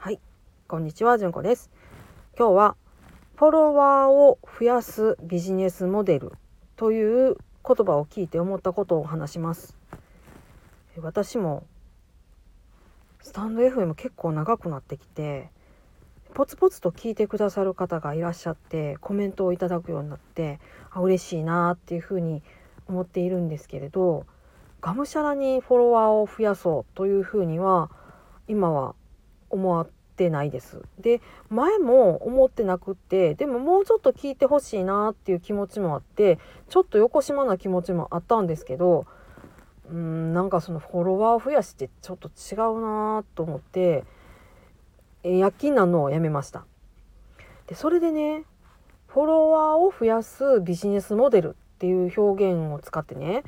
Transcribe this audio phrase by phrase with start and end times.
[0.00, 0.20] はい、
[0.68, 1.72] こんにちは、じゅんこです。
[2.38, 2.76] 今日は
[3.34, 6.34] フォロワーを増やすビジネスモデル
[6.76, 7.36] という
[7.66, 9.76] 言葉を聞いて思ったことを話します。
[10.98, 11.66] 私も
[13.20, 15.50] スタンド FM 結構長くなってきて、
[16.32, 20.60] ポツポツと聞いてくださる方がいらっしゃってコメントをいただくようになって
[20.92, 22.44] あ嬉しいなっていうふうに
[22.86, 24.26] 思っているんですけれど
[24.80, 27.90] がむしゃらにフォロワーを増やそうというふうには
[28.46, 28.94] 今は
[29.50, 30.82] 思ってないです。
[30.98, 39.06] で前も思ってなくってでももうちょっと聞いてほしいなっていう気持ちもあってちょっと横島な気持ちもあったんですけど
[39.90, 44.04] うんなんかそのフォロワーを増やしてちょっと違うなと思って
[45.22, 46.64] 躍起なのをやめました。
[47.66, 48.44] でそれでね
[49.06, 53.42] フォロワーを増やすビジネスモデルっていう表現を使ってね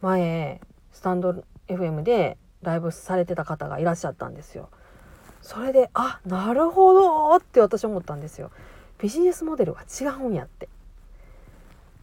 [0.00, 0.60] 前
[0.92, 4.68] スタンド FM でライブされてた方がいらっしゃったんですよ。
[5.42, 8.50] それであなるほどって私思ったんですよ。
[8.98, 10.68] ビジネスモデルが違うんやって。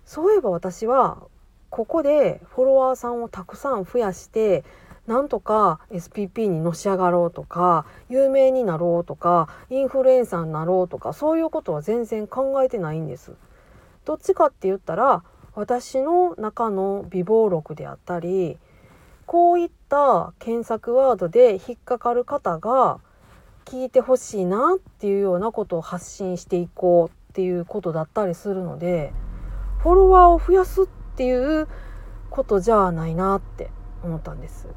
[0.05, 1.23] そういえば私は
[1.69, 4.63] ここでフォロワーさんをたくさん増やして
[5.07, 13.33] なんとか SPP にのし上がろうとか有名になろうとかインフルエンサーになろうとかそういうことは全然考えてないんです。
[14.05, 15.23] どっちかって言ったら
[15.55, 18.57] 私の中の美貌録であったり
[19.25, 22.99] こういった検索ワードで引っかかる方が
[23.69, 29.13] 聞いてほしいなっていうようなことを発信していこうっていうことだったりするので
[29.77, 31.67] フォロワーを増やすっていう
[32.31, 33.69] ことじゃないなって
[34.03, 34.67] 思ったんです。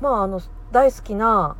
[0.00, 0.40] まああの
[0.72, 1.56] 大好きな、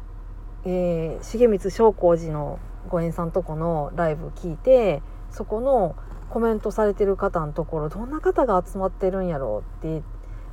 [0.64, 5.94] えー、重光商工寺のご縁さんとこのライブ聞いてそこの
[6.28, 10.02] コメントされてる方のところどんな方が集まってるんやろうって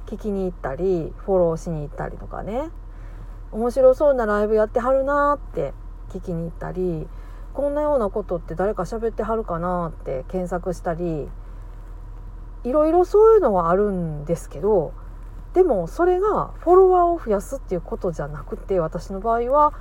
[0.06, 2.70] 聞きに行ったりフォローしに行ったりとかね
[3.52, 5.74] 面白そうなライブやってはるなって
[6.10, 7.08] 聞きに行ったり
[7.54, 11.30] こんなようなことって誰か喋ってはるかなって検索したり
[12.64, 14.94] いろいろそういうのはあるんですけど
[15.54, 19.74] でもそれがフォロワーを増やすっていうことじゃなくて私の場合は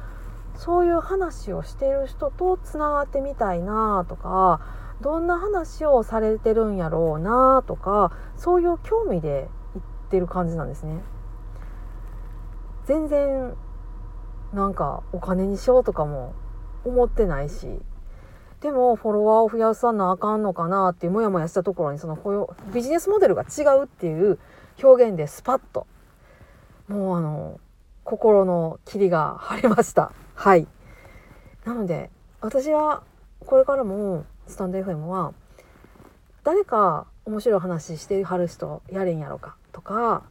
[0.55, 4.61] そういう話をしている人とつながってみたいなとか
[5.01, 11.03] どんな話をされてるんやろうなとかそういう興味で言ってる感じなんですね。
[12.87, 13.55] 全然
[14.53, 16.35] なんかお金にしようとかも
[16.85, 17.67] 思ってないし
[18.61, 22.17] でもフォロワーを増やさなあかんのかなっていうモヤモヤしたところにその
[22.73, 24.39] ビジネスモデルが違うっていう
[24.83, 25.87] 表現でスパッと
[26.89, 27.61] もうあの
[28.05, 30.13] 心の霧が晴れました。
[30.35, 30.67] はい。
[31.65, 33.03] なので私は
[33.41, 35.33] これからもスタンド FM は
[36.43, 40.25] 誰か面白い話してはる人やれんやろかとか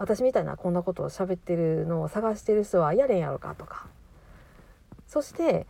[0.00, 3.86] 私みたいなこんなことを喋ってるのを探してる人はやれんやろかとか
[5.06, 5.66] そして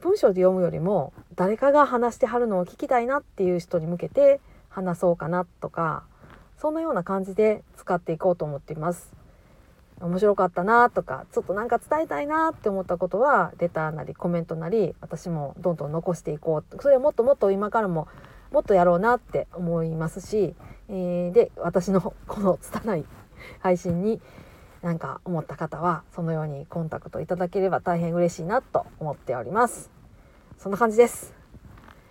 [0.00, 6.04] 文章で読むよりも誰かが話してはるのを聞きたいなっていう人に向けて話そうかなとか
[6.56, 9.12] そんなような感じで使っていこうと思っています。
[10.00, 18.06] 面白かったなとかちょっとなんか伝えたいなって思ったことはレターなりコメントなり私もどんどん残していこうそれをもっともっと今からも
[18.52, 20.54] もっとやろうなって思いますし、
[20.90, 23.06] えー、で私のこの拙い
[23.60, 24.20] 配信に
[24.82, 29.90] 何か思った方はそのようにコンタクトいただければ大変嬉しいなと思っております。
[30.58, 31.34] そんな感じです、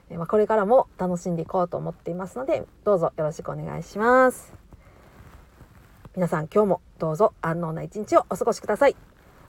[0.09, 4.53] え、まあ、これからも楽しんでいこうと思っていますのでどうぞよろしくお願いします。
[6.15, 8.95] 皆さん今日もどうぞ安穏な一日をお過ごしください。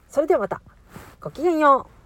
[0.09, 0.61] それではまた。
[1.21, 1.96] ごきげんよう。